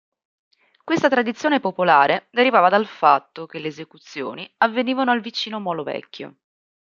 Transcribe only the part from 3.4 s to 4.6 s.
che le esecuzioni